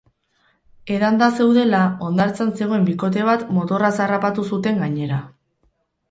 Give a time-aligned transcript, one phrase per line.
[0.93, 5.21] Edanda zeudela, hondartzan zegoen bikote bat motorraz harrapatu zuten gainera.